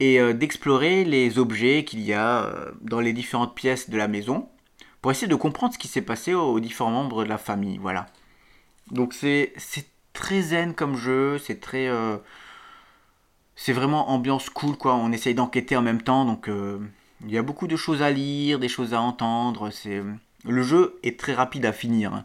[0.02, 4.08] et euh, d'explorer les objets qu'il y a euh, dans les différentes pièces de la
[4.08, 4.48] maison
[5.00, 7.78] pour essayer de comprendre ce qui s'est passé aux, différents membres de la famille.
[7.78, 8.06] Voilà.
[8.90, 9.54] Donc c'est
[10.12, 11.86] très zen comme jeu, c'est très...
[11.86, 12.16] Euh,
[13.54, 17.42] c'est vraiment ambiance cool quoi, on essaye d'enquêter en même temps donc il y a
[17.42, 20.02] beaucoup de choses à lire, des choses à entendre, c'est
[20.44, 22.14] le jeu est très rapide à finir.
[22.14, 22.24] Hein.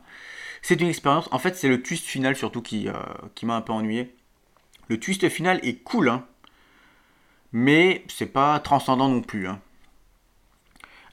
[0.62, 2.88] C'est une expérience, en fait c'est le twist final surtout qui,
[3.36, 4.16] qui m'a un peu ennuyé.
[4.88, 6.26] Le twist final est cool, hein.
[7.52, 9.48] Mais c'est pas transcendant non plus.
[9.48, 9.60] Hein.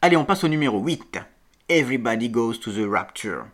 [0.03, 1.19] Allez, on passe au numéro 8.
[1.69, 3.47] Everybody Goes to the Rapture.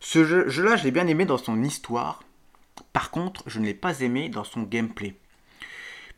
[0.00, 2.22] Ce jeu-là, je l'ai bien aimé dans son histoire.
[2.92, 5.14] Par contre, je ne l'ai pas aimé dans son gameplay.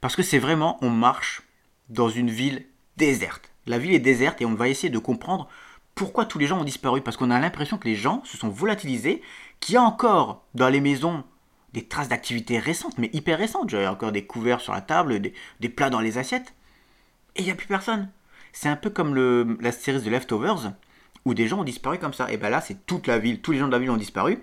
[0.00, 1.42] Parce que c'est vraiment, on marche
[1.88, 3.50] dans une ville déserte.
[3.66, 5.48] La ville est déserte et on va essayer de comprendre
[5.94, 7.00] pourquoi tous les gens ont disparu.
[7.00, 9.22] Parce qu'on a l'impression que les gens se sont volatilisés,
[9.60, 11.24] qu'il y a encore dans les maisons
[11.72, 13.70] des traces d'activité récentes, mais hyper récentes.
[13.70, 16.54] J'avais encore des couverts sur la table, des, plats dans les assiettes.
[17.36, 18.10] Et il n'y a plus personne.
[18.52, 20.72] C'est un peu comme la série de Leftovers,
[21.24, 22.30] où des gens ont disparu comme ça.
[22.30, 24.38] Et ben là, c'est toute la ville, tous les gens de la ville ont disparu.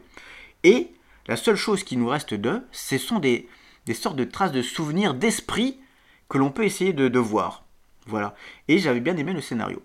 [0.63, 0.91] Et
[1.27, 3.47] la seule chose qui nous reste d'eux, ce sont des,
[3.85, 5.79] des sortes de traces de souvenirs, d'esprit
[6.27, 7.63] que l'on peut essayer de, de voir.
[8.07, 8.33] Voilà.
[8.67, 9.83] Et j'avais bien aimé le scénario.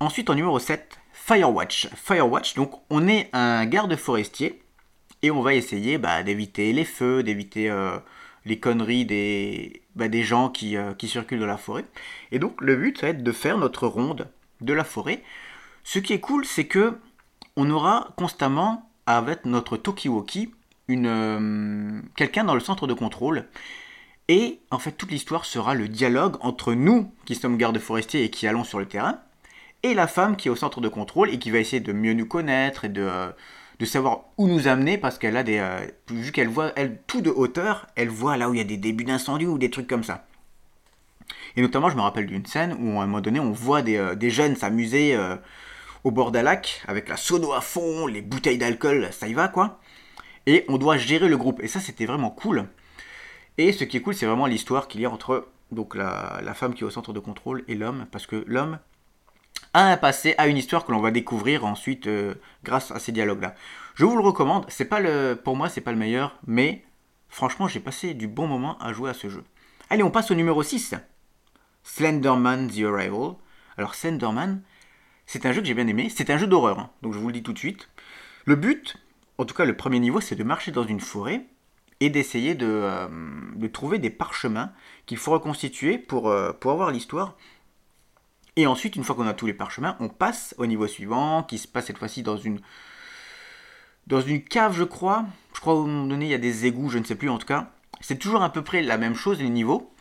[0.00, 1.88] Ensuite, en numéro 7, Firewatch.
[1.94, 4.62] Firewatch, donc on est un garde forestier
[5.22, 7.98] et on va essayer bah, d'éviter les feux, d'éviter euh,
[8.44, 11.84] les conneries des, bah, des gens qui, euh, qui, circulent dans la forêt.
[12.32, 14.28] Et donc le but, ça va être de faire notre ronde
[14.60, 15.22] de la forêt.
[15.84, 16.98] Ce qui est cool, c'est que
[17.56, 20.52] on aura constamment avec notre Tokiwoki
[20.86, 23.46] une euh, quelqu'un dans le centre de contrôle.
[24.28, 28.30] Et en fait, toute l'histoire sera le dialogue entre nous, qui sommes gardes forestiers et
[28.30, 29.20] qui allons sur le terrain,
[29.82, 32.12] et la femme qui est au centre de contrôle et qui va essayer de mieux
[32.12, 33.08] nous connaître et de,
[33.78, 35.58] de savoir où nous amener parce qu'elle a des.
[35.58, 38.64] Euh, vu qu'elle voit, elle, tout de hauteur, elle voit là où il y a
[38.64, 40.26] des débuts d'incendie ou des trucs comme ça.
[41.56, 43.96] Et notamment, je me rappelle d'une scène où à un moment donné, on voit des,
[43.96, 45.36] euh, jeunes s'amuser euh,
[46.04, 49.48] au bord d'un lac avec la sono à fond, les bouteilles d'alcool, ça y va
[49.48, 49.80] quoi.
[50.46, 51.60] Et on doit gérer le groupe.
[51.62, 52.66] Et ça, c'était vraiment cool.
[53.58, 56.54] Et ce qui est cool, c'est vraiment l'histoire qu'il y a entre donc la, la
[56.54, 58.78] femme qui est au centre de contrôle et l'homme, parce que l'homme
[59.74, 63.54] un passé, à une histoire que l'on va découvrir ensuite euh, grâce à ces dialogues-là.
[63.94, 66.84] Je vous le recommande, c'est pas le, pour moi c'est pas le meilleur, mais
[67.28, 69.44] franchement j'ai passé du bon moment à jouer à ce jeu.
[69.90, 70.94] Allez, on passe au numéro 6.
[71.82, 73.34] Slenderman The Arrival.
[73.76, 74.62] Alors Slenderman,
[75.26, 76.90] c'est un jeu que j'ai bien aimé, c'est un jeu d'horreur, hein.
[77.02, 77.88] donc je vous le dis tout de suite.
[78.44, 78.96] Le but,
[79.38, 81.44] en tout cas le premier niveau, c'est de marcher dans une forêt
[82.00, 84.72] et d'essayer de, euh, trouver des parchemins
[85.06, 87.36] qu'il faut reconstituer pour, euh, pour avoir l'histoire
[88.58, 91.58] et ensuite, une fois qu'on a tous les parchemins, on passe au niveau suivant, qui
[91.58, 92.58] se passe cette fois-ci dans une,
[94.08, 95.26] dans une cave, je crois.
[95.54, 97.28] Je crois qu'à un moment donné, il y a des égouts, je ne sais plus
[97.28, 97.70] en tout cas.
[98.00, 99.94] C'est toujours à peu près la même chose, les niveaux.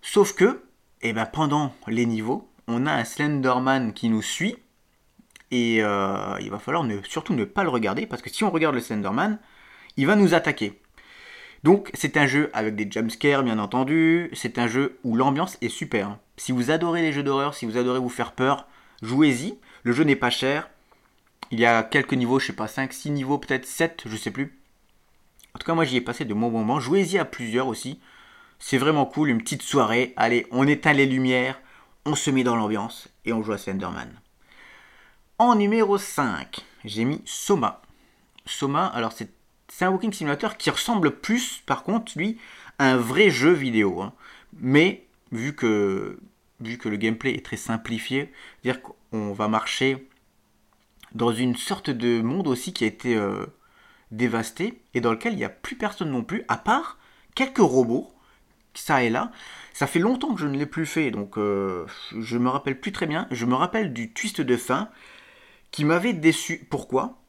[0.00, 0.62] Sauf que,
[1.02, 4.56] eh ben, pendant les niveaux, on a un Slenderman qui nous suit.
[5.50, 8.74] Et euh, il va falloir surtout ne pas le regarder, parce que si on regarde
[8.74, 9.38] le Slenderman,
[9.98, 10.80] il va nous attaquer.
[11.64, 15.68] Donc c'est un jeu avec des jumpscares bien entendu, c'est un jeu où l'ambiance est
[15.68, 16.16] super.
[16.36, 18.66] Si vous adorez les jeux d'horreur, si vous adorez vous faire peur,
[19.02, 19.58] jouez-y.
[19.82, 20.68] Le jeu n'est pas cher.
[21.50, 24.30] Il y a quelques niveaux, je sais pas, 5, 6 niveaux, peut-être 7, je sais
[24.30, 24.58] plus.
[25.54, 26.80] En tout cas, moi j'y ai passé de bons moments.
[26.80, 28.00] Jouez-y à plusieurs aussi.
[28.58, 30.12] C'est vraiment cool, une petite soirée.
[30.16, 31.60] Allez, on éteint les lumières,
[32.06, 34.10] on se met dans l'ambiance et on joue à Slenderman.
[35.38, 37.82] En numéro 5, j'ai mis Soma.
[38.46, 39.30] Soma, alors c'est
[39.80, 42.38] un walking simulator qui ressemble plus, par contre, lui,
[42.78, 44.02] à un vrai jeu vidéo.
[44.02, 44.12] Hein.
[44.60, 45.03] Mais
[45.34, 46.18] vu que,
[46.60, 50.08] vu que le gameplay est très simplifié, c'est-à-dire qu'on va marcher
[51.12, 53.46] dans une sorte de monde aussi qui a été euh,
[54.10, 56.98] dévasté et dans lequel il n'y a plus personne non plus, à part
[57.34, 58.12] quelques robots,
[58.74, 59.30] ça et là.
[59.72, 61.86] Ça fait longtemps que je ne l'ai plus fait, donc euh,
[62.18, 63.26] je me rappelle plus très bien.
[63.30, 64.88] Je me rappelle du twist de fin
[65.70, 66.66] qui m'avait déçu.
[66.70, 67.20] Pourquoi?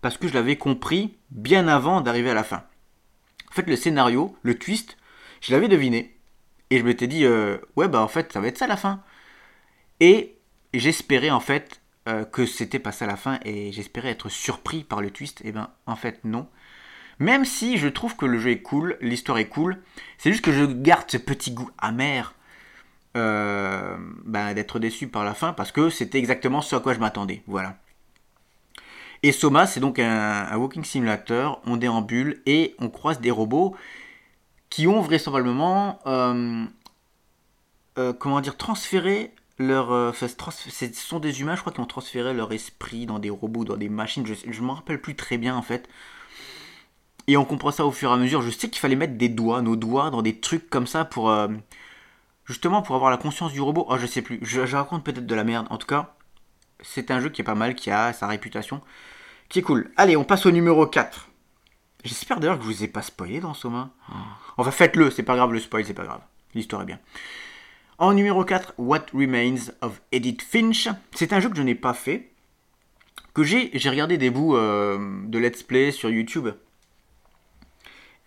[0.00, 2.64] Parce que je l'avais compris bien avant d'arriver à la fin.
[3.50, 4.96] En fait, le scénario, le twist,
[5.40, 6.13] je l'avais deviné.
[6.74, 9.00] Et je m'étais dit, euh, ouais, bah en fait, ça va être ça la fin.
[10.00, 10.34] Et
[10.72, 15.00] j'espérais en fait euh, que c'était pas ça la fin et j'espérais être surpris par
[15.00, 15.40] le twist.
[15.44, 16.48] Et ben, en fait, non.
[17.20, 19.84] Même si je trouve que le jeu est cool, l'histoire est cool,
[20.18, 22.34] c'est juste que je garde ce petit goût amer
[23.16, 26.98] euh, ben, d'être déçu par la fin parce que c'était exactement ce à quoi je
[26.98, 27.44] m'attendais.
[27.46, 27.76] Voilà.
[29.22, 31.62] Et Soma, c'est donc un, walking simulator.
[31.66, 33.76] On déambule et on croise des robots
[34.74, 36.64] qui ont vraisemblablement, euh,
[37.96, 40.12] euh, comment dire, transféré leur.
[40.16, 40.26] ce
[40.94, 43.88] sont des humains, je crois, qui ont transféré leur esprit dans des robots, dans des
[43.88, 44.26] machines.
[44.26, 45.88] Je ne me rappelle plus très bien en fait.
[47.28, 48.42] Et on comprend ça au fur et à mesure.
[48.42, 51.30] Je sais qu'il fallait mettre des doigts, nos doigts, dans des trucs comme ça pour.
[51.30, 51.46] Euh,
[52.44, 53.86] justement pour avoir la conscience du robot.
[53.88, 54.40] Oh, je sais plus.
[54.42, 55.68] Je, raconte peut-être de la merde.
[55.70, 56.16] En tout cas,
[56.80, 58.80] c'est un jeu qui est pas mal, qui a sa réputation,
[59.48, 59.92] qui est cool.
[59.96, 61.28] Allez, on passe au numéro 4.
[62.04, 63.90] J'espère d'ailleurs que je vous ai pas spoilé dans Soma.
[64.10, 64.14] Oh.
[64.58, 66.20] Enfin, faites-le, c'est pas grave, le spoil, c'est pas grave.
[66.54, 67.00] L'histoire est bien.
[67.98, 70.88] En numéro 4, What Remains of Edith Finch.
[71.12, 72.30] C'est un jeu que je n'ai pas fait.
[73.32, 76.50] Que j'ai, j'ai regardé des bouts euh, de let's play sur YouTube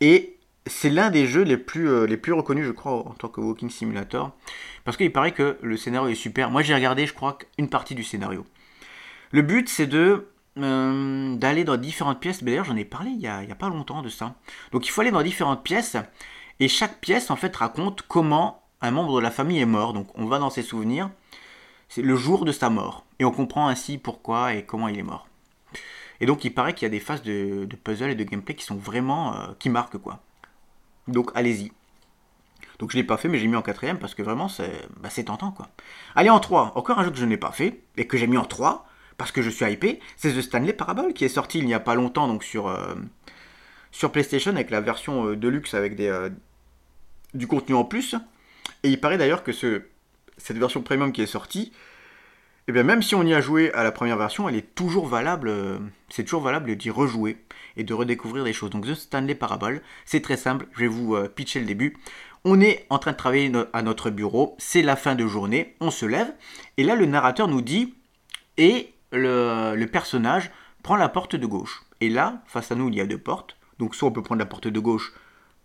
[0.01, 3.29] et c'est l'un des jeux les plus, euh, les plus reconnus, je crois, en tant
[3.29, 4.35] que Walking Simulator.
[4.83, 6.51] Parce qu'il paraît que le scénario est super.
[6.51, 8.45] Moi, j'ai regardé, je crois, une partie du scénario.
[9.31, 12.43] Le but, c'est de euh, d'aller dans différentes pièces.
[12.43, 14.35] D'ailleurs, j'en ai parlé il n'y a, pas longtemps de ça.
[14.71, 15.97] Donc, il faut aller dans différentes pièces.
[16.59, 19.93] Et chaque pièce, en fait, raconte comment un membre de la famille est mort.
[19.93, 21.09] Donc, on va dans ses souvenirs.
[21.89, 23.05] C'est le jour de sa mort.
[23.19, 25.27] Et on comprend ainsi pourquoi et comment il est mort.
[26.19, 28.65] Et donc il paraît qu'il y a des phases de, puzzle et de gameplay qui
[28.65, 29.35] sont vraiment.
[29.35, 30.19] Euh, qui marquent quoi.
[31.07, 31.71] Donc allez-y.
[32.79, 34.47] Donc je l'ai pas fait, mais j'ai mis en quatrième parce que vraiment
[34.97, 35.69] bah, c'est tentant quoi.
[36.15, 38.37] Allez en 3, encore un jeu que je n'ai pas fait et que j'ai mis
[38.37, 38.86] en 3
[39.17, 41.79] parce que je suis hypé, c'est The Stanley Parable qui est sorti il n'y a
[41.79, 42.95] pas longtemps donc sur, euh,
[43.91, 46.29] sur PlayStation avec la version euh, Deluxe avec des,
[47.33, 48.15] du contenu en plus.
[48.83, 49.83] Et il paraît d'ailleurs que ce,
[50.37, 51.71] cette version premium qui est sortie,
[52.67, 54.75] et eh bien même si on y a joué à la première version, elle est
[54.75, 57.37] toujours valable, euh, c'est toujours valable d'y rejouer
[57.77, 58.71] et de redécouvrir des choses.
[58.71, 61.95] Donc The Stanley Parable, c'est très simple, je vais vous euh, pitcher le début.
[62.43, 65.91] On est en train de travailler à notre bureau, c'est la fin de journée, on
[65.91, 66.33] se lève,
[66.75, 67.95] et là le narrateur nous dit,
[68.57, 70.51] et le, personnage
[70.83, 71.83] prend la porte de gauche.
[72.01, 74.39] Et là, face à nous, il y a deux portes, donc soit on peut prendre
[74.39, 75.13] la porte de gauche,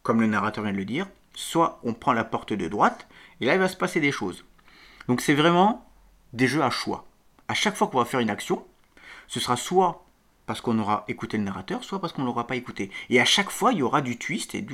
[0.03, 3.07] comme le narrateur vient de le dire, soit on prend la porte de droite,
[3.41, 4.45] et là il va se passer des choses.
[5.09, 5.89] Donc c'est vraiment
[6.33, 7.07] des jeux à choix.
[7.49, 8.65] À chaque fois qu'on va faire une action,
[9.29, 10.05] ce sera soit
[10.47, 12.91] parce qu'on aura écouté le narrateur, soit parce qu'on ne l'aura pas écouté.
[13.11, 14.65] Et à chaque fois, il y aura du twist et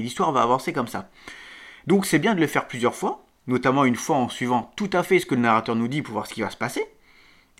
[0.00, 1.10] l'histoire va avancer comme ça.
[1.86, 5.02] Donc c'est bien de le faire plusieurs fois, notamment une fois en suivant tout à
[5.02, 6.84] fait ce que le narrateur nous dit pour voir ce qui va se passer,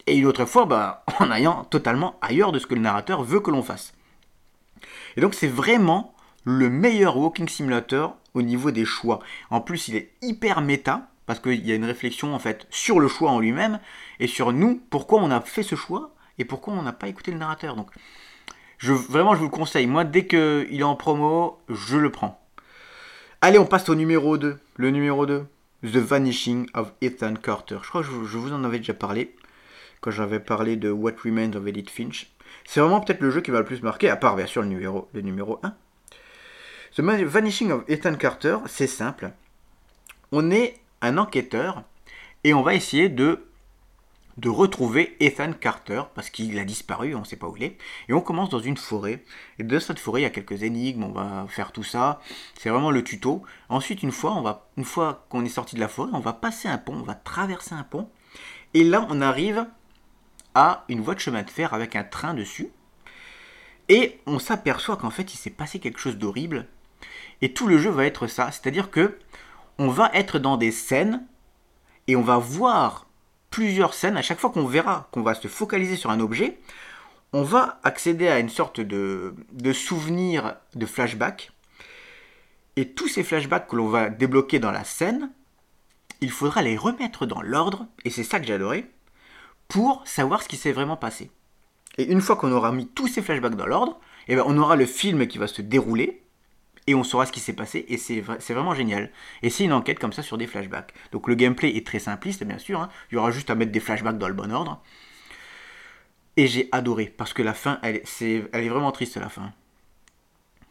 [0.06, 3.40] et une autre fois bah, en ayant totalement ailleurs de ce que le narrateur veut
[3.40, 3.92] que l'on fasse.
[5.16, 9.20] Et donc c'est vraiment le meilleur walking simulator au niveau des choix.
[9.50, 12.98] En plus, il est hyper méta, parce qu'il y a une réflexion en fait sur
[13.00, 13.78] le choix en lui-même
[14.18, 17.30] et sur nous, pourquoi on a fait ce choix et pourquoi on n'a pas écouté
[17.30, 17.76] le narrateur.
[17.76, 17.90] Donc,
[18.82, 19.86] vraiment, je vous le conseille.
[19.86, 22.40] Moi, dès qu'il est en promo, je le prends.
[23.42, 24.58] Allez, on passe au numéro 2.
[24.76, 25.46] Le numéro 2,
[25.84, 27.78] The Vanishing of Ethan Carter.
[27.82, 29.34] Je crois que je, vous en avais déjà parlé
[30.00, 32.30] quand j'avais parlé de What Remains of Edith Finch.
[32.64, 34.68] C'est vraiment peut-être le jeu qui m'a le plus marqué, à part bien sûr le
[34.68, 35.74] numéro, le numéro 1.
[36.96, 39.32] The Vanishing of Ethan Carter, c'est simple.
[40.32, 41.84] On est un enquêteur
[42.42, 43.46] et on va essayer de,
[44.38, 47.78] de retrouver Ethan Carter parce qu'il a disparu, on ne sait pas où il est.
[48.08, 49.22] Et on commence dans une forêt.
[49.58, 52.20] Et de cette forêt, il y a quelques énigmes, on va faire tout ça.
[52.58, 53.42] C'est vraiment le tuto.
[53.68, 56.78] Ensuite, une fois, une fois qu'on est sorti de la forêt, on va passer un
[56.78, 58.08] pont, on va traverser un pont.
[58.74, 59.66] Et là, on arrive
[60.54, 62.68] à une voie de chemin de fer avec un train dessus.
[63.88, 66.66] Et on s'aperçoit qu'en fait, il s'est passé quelque chose d'horrible.
[67.42, 68.50] Et tout le jeu va être ça.
[68.52, 69.18] C'est-à-dire que
[69.78, 71.26] on va être dans des scènes
[72.06, 73.06] et on va voir
[73.50, 74.16] plusieurs scènes.
[74.16, 76.60] À chaque fois qu'on verra qu'on va se focaliser sur un objet,
[77.32, 81.52] on va accéder à une sorte de, de souvenir de flashback.
[82.76, 85.30] Et tous ces flashbacks que l'on va débloquer dans la scène,
[86.20, 88.90] il faudra les remettre dans l'ordre, et c'est ça que adoré,
[89.70, 91.30] pour savoir ce qui s'est vraiment passé.
[91.96, 94.76] Et une fois qu'on aura mis tous ces flashbacks dans l'ordre, eh ben, on aura
[94.76, 96.22] le film qui va se dérouler,
[96.86, 99.10] et on saura ce qui s'est passé, et c'est vraiment génial.
[99.42, 100.92] Et c'est une enquête comme ça sur des flashbacks.
[101.12, 102.88] Donc le gameplay est très simpliste, bien sûr, hein.
[103.10, 104.82] il y aura juste à mettre des flashbacks dans le bon ordre.
[106.36, 109.52] Et j'ai adoré, parce que la fin, elle, est, vraiment triste, la fin.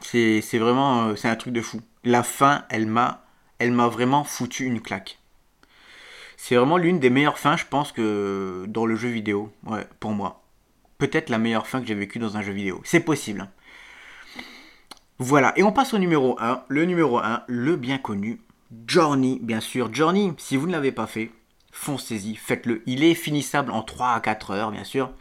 [0.01, 1.81] C'est vraiment, euh, c'est un truc de fou.
[2.03, 3.25] La fin, elle m'a,
[3.59, 5.19] elle m'a vraiment foutu une claque.
[6.41, 9.51] C'est vraiment l'une des meilleures fins, je pense, que dans le jeu vidéo.
[9.65, 10.41] Ouais, pour moi.
[10.97, 12.79] Peut-être la meilleure fin que j'ai vécue dans un jeu vidéo.
[12.85, 13.41] C'est possible.
[13.41, 13.49] Hein.
[15.17, 16.63] Voilà, et on passe au numéro 1.
[16.69, 18.39] Le numéro 1, le bien connu,
[18.87, 19.93] Journey, bien sûr.
[19.93, 21.29] Journey, si vous ne l'avez pas fait,
[21.73, 22.83] foncez-y, faites-le.
[22.85, 25.11] Il est finissable en 3 à 4 heures, bien sûr.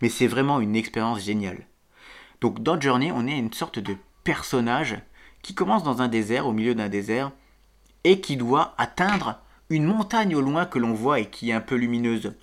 [0.00, 1.66] Mais c'est vraiment une expérience géniale.
[2.40, 4.98] Donc dans Journey, on est une sorte de personnage
[5.42, 7.32] qui commence dans un désert, au milieu d'un désert,
[8.02, 11.60] et qui doit atteindre une montagne au loin que l'on voit et qui est un
[11.60, 12.34] peu lumineuse.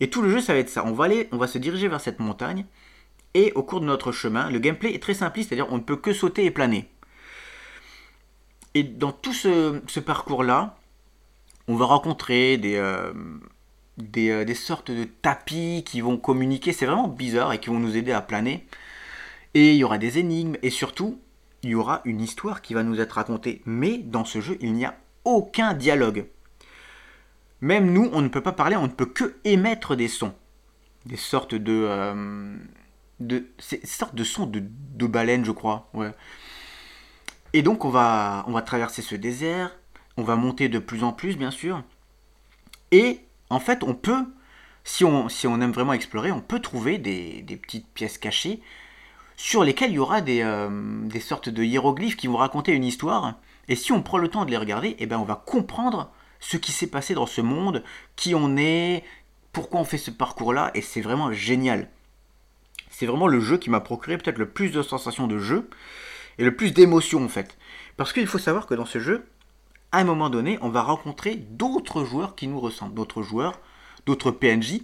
[0.00, 0.84] Et tout le jeu, ça va être ça.
[0.84, 2.64] On va aller, on va se diriger vers cette montagne,
[3.34, 5.96] et au cours de notre chemin, le gameplay est très simple, c'est-à-dire on ne peut
[5.96, 6.88] que sauter et planer.
[8.74, 10.76] Et dans tout ce, parcours-là,
[11.68, 13.12] on va rencontrer euh,
[14.16, 17.96] euh, des, sortes de tapis qui vont communiquer, c'est vraiment bizarre, et qui vont nous
[17.96, 18.66] aider à planer.
[19.54, 21.20] Et il y aura des énigmes, et surtout,
[21.62, 23.62] il y aura une histoire qui va nous être racontée.
[23.64, 26.26] Mais dans ce jeu, il n'y a aucun dialogue.
[27.64, 30.34] Même nous, on ne peut pas parler, on ne peut que émettre des sons.
[31.06, 31.72] Des sortes de...
[31.72, 32.56] Euh,
[33.20, 33.46] de
[33.84, 35.90] sortes de sons de, de baleines, je crois.
[37.54, 39.74] Et donc, on va, on va traverser ce désert.
[40.18, 41.82] On va monter de plus en plus, bien sûr.
[42.90, 44.26] Et en fait, on peut,
[44.84, 45.28] si on,
[45.62, 48.60] aime vraiment explorer, on peut trouver des, petites pièces cachées
[49.36, 53.40] sur lesquels il y aura euh, des, sortes de hiéroglyphes qui vont raconter une histoire.
[53.68, 56.12] Et si on prend le temps de les regarder, eh ben on va comprendre
[56.44, 57.82] ce qui s'est passé dans ce monde,
[58.16, 59.02] qui on est,
[59.52, 61.88] pourquoi on fait ce parcours-là, et c'est vraiment génial.
[62.90, 65.70] C'est vraiment le jeu qui m'a procuré peut-être le plus de sensations de jeu,
[66.36, 67.56] et le plus d'émotions en fait.
[67.96, 69.24] Parce qu'il faut savoir que dans ce jeu,
[69.90, 73.58] à un moment donné, on va rencontrer d'autres joueurs qui nous ressemblent, d'autres joueurs,
[74.04, 74.82] d'autres PNJ,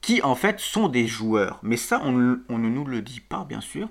[0.00, 1.58] qui en fait sont des joueurs.
[1.62, 3.90] Mais ça, on, ne nous le dit pas, bien sûr.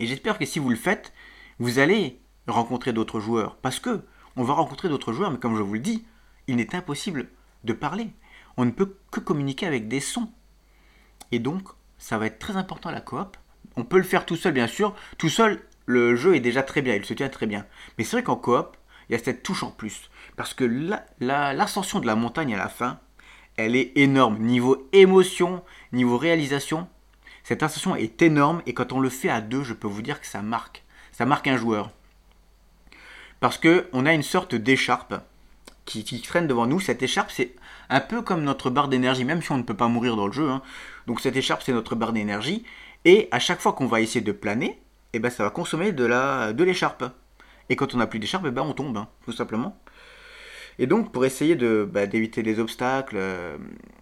[0.00, 1.12] Et j'espère que si vous le faites,
[1.60, 3.56] vous allez rencontrer d'autres joueurs.
[3.56, 4.02] Parce que
[4.38, 6.04] on va rencontrer d'autres joueurs, mais comme je vous le dis,
[6.46, 7.28] il est impossible
[7.64, 8.08] de parler.
[8.56, 10.30] On ne peut que communiquer avec des sons.
[11.32, 13.36] Et donc, ça va être très important la coop.
[13.76, 14.94] On peut le faire tout seul, bien sûr.
[15.18, 17.66] Tout seul, le jeu est déjà très bien, il se tient très bien.
[17.98, 18.76] Mais c'est vrai qu'en coop,
[19.08, 20.08] il y a cette touche en plus.
[20.36, 20.64] Parce que
[21.18, 23.00] l'ascension de la montagne à la fin,
[23.56, 24.38] elle est énorme.
[24.38, 26.88] Niveau émotion, niveau réalisation,
[27.42, 30.20] cette ascension est énorme et quand on le fait à deux, je peux vous dire
[30.20, 30.84] que ça marque.
[31.10, 31.90] Ça marque un joueur.
[33.40, 35.14] Parce que on a une sorte d'écharpe
[35.84, 36.80] qui, traîne devant nous.
[36.80, 37.54] Cette écharpe, c'est
[37.88, 40.32] un peu comme notre barre d'énergie, même si on ne peut pas mourir dans le
[40.32, 40.48] jeu.
[40.48, 40.62] Hein.
[41.06, 42.64] Donc cette écharpe, c'est notre barre d'énergie.
[43.04, 44.78] Et à chaque fois qu'on va essayer de planer,
[45.12, 46.04] eh ben, ça va consommer de
[46.62, 47.04] l'écharpe.
[47.04, 47.10] De
[47.70, 49.78] et quand on n'a plus d'écharpe, eh ben, on tombe, hein, tout simplement.
[50.78, 53.56] Et donc, pour essayer bah, d'éviter les obstacles euh,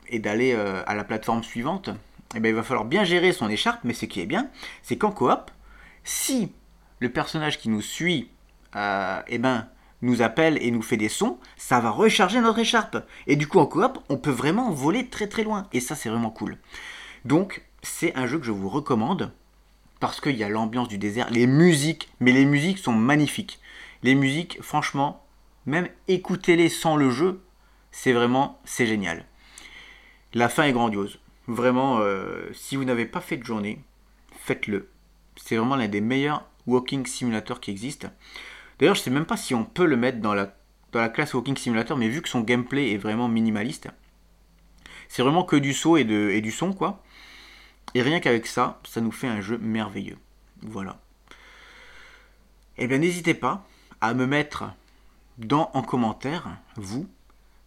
[0.09, 1.91] et d'aller euh, à la plateforme suivante,
[2.35, 4.51] eh ben, il va falloir bien gérer son écharpe, mais ce qui est bien,
[4.83, 5.51] c'est qu'en coop,
[6.05, 6.53] si
[6.99, 8.31] le personnage qui nous suit
[8.77, 9.69] euh, eh ben,
[10.03, 12.99] nous appelle et nous fait des sons, ça va recharger notre écharpe.
[13.27, 15.67] Et du coup, en coop, on peut vraiment voler très très loin.
[15.73, 16.59] Et ça, c'est vraiment cool.
[17.25, 19.33] Donc, c'est un jeu que je vous recommande
[20.01, 23.61] parce qu'il y a l'ambiance du désert, les musiques, mais les musiques sont magnifiques.
[24.03, 25.25] Les musiques, franchement,
[25.65, 27.43] même écoutez-les sans le jeu,
[27.91, 29.25] c'est vraiment, c'est génial.
[30.35, 31.19] La fin est grandiose.
[31.49, 33.81] Vraiment, euh, si vous n'avez pas fait de journée,
[34.39, 34.91] faites-le.
[35.37, 38.09] C'est vraiment l'un des meilleurs walking simulators qui existent.
[38.79, 40.55] D'ailleurs, je sais même pas si on peut le mettre dans la,
[40.93, 43.89] dans la classe walking simulator, mais vu que son gameplay est vraiment minimaliste,
[45.09, 47.03] c'est vraiment que du saut et, du son, quoi.
[47.95, 50.19] Et rien qu'avec ça, ça nous fait un jeu merveilleux.
[50.63, 50.99] Voilà.
[52.77, 53.67] Eh bien, n'hésitez pas
[54.01, 54.65] à me mettre
[55.39, 57.09] dans en commentaire, vous,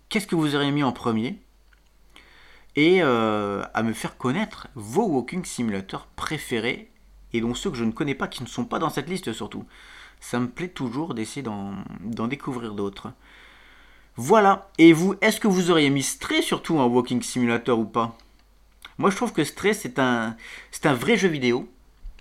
[0.09, 1.39] qu'est-ce que vous auriez mis en premier
[2.75, 6.91] et euh, à me faire connaître vos walking simulators préférés
[7.33, 9.33] et dont ceux que je ne connais pas qui ne sont pas dans cette liste
[9.33, 9.65] surtout.
[10.19, 13.11] Ça me plaît toujours d'essayer d'en découvrir d'autres.
[14.15, 14.69] Voilà.
[14.77, 18.17] Et vous, est-ce que vous auriez mis Stray surtout en walking simulator ou pas?
[18.97, 20.35] Moi je trouve que Stray c'est un,
[20.71, 21.69] c'est un vrai jeu vidéo.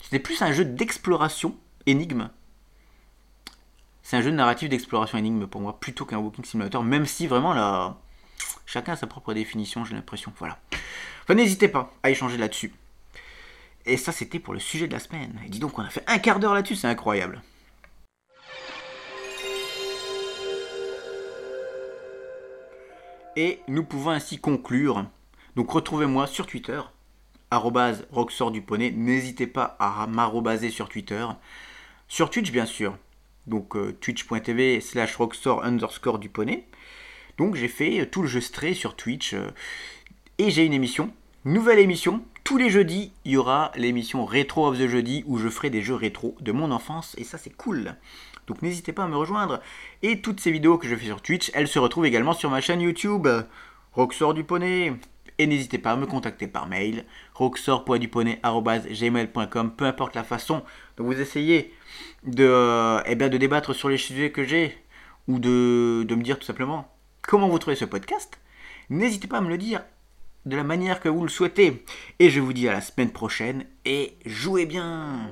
[0.02, 2.30] C'était plus un jeu d'exploration, énigme,
[4.08, 7.26] c'est un jeu de narratif d'exploration énigme pour moi, plutôt qu'un walking simulator, même si
[7.26, 7.98] vraiment là,
[8.64, 10.32] chacun a sa propre définition, j'ai l'impression.
[10.38, 10.58] Voilà.
[11.24, 12.72] Enfin, n'hésitez pas à échanger là-dessus.
[13.84, 15.38] Et ça, c'était pour le sujet de la semaine.
[15.44, 17.42] Et dis donc, on a fait un quart d'heure là-dessus, c'est incroyable.
[23.40, 25.04] Et nous pouvons ainsi conclure.
[25.54, 26.80] Donc retrouvez-moi sur Twitter,
[27.52, 28.90] roxor du poney.
[28.90, 31.24] N'hésitez pas à m'arrobaser sur Twitter.
[32.08, 32.98] Sur Twitch, bien sûr.
[33.46, 36.66] Donc euh, twitch.tv slash roxor underscore du poney.
[37.36, 39.34] Donc j'ai fait tout le jeu sur Twitch.
[39.34, 39.46] Euh,
[40.38, 41.12] et j'ai une émission.
[41.44, 42.24] Nouvelle émission.
[42.42, 45.82] Tous les jeudis, il y aura l'émission Retro of the Jeudi où je ferai des
[45.82, 47.14] jeux rétro de mon enfance.
[47.18, 47.94] Et ça, c'est cool.
[48.48, 49.60] Donc n'hésitez pas à me rejoindre.
[50.02, 52.60] Et toutes ces vidéos que je fais sur Twitch, elles se retrouvent également sur ma
[52.60, 53.28] chaîne YouTube.
[53.92, 54.94] Roxor du poney.
[55.40, 60.64] Et n'hésitez pas à me contacter par mail, roxor.duponey.gmail.com, peu importe la façon
[60.96, 61.72] dont vous essayez
[62.24, 64.76] de, eh débattre sur les sujets que j'ai,
[65.28, 66.92] ou de me dire tout simplement
[67.22, 68.40] comment vous trouvez ce podcast.
[68.90, 69.82] N'hésitez pas à me le dire
[70.46, 71.84] de la manière que vous le souhaitez.
[72.18, 75.30] Et je vous dis à la semaine prochaine, et jouez bien